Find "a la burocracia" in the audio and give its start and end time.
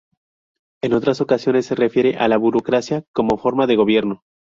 2.17-3.03